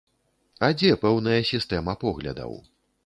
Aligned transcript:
А 0.67 0.69
дзе 0.79 0.89
пэўная 1.03 1.37
сістэма 1.53 1.95
поглядаў? 2.05 2.51